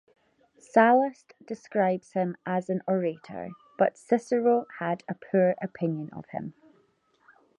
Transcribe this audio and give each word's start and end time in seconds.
Sallust 0.57 1.33
describes 1.45 2.13
him 2.13 2.35
as 2.43 2.69
an 2.71 2.81
orator, 2.87 3.49
but 3.77 3.99
Cicero 3.99 4.65
had 4.79 5.03
a 5.07 5.13
poor 5.13 5.53
opinion 5.61 6.09
of 6.11 6.25
him. 6.31 6.55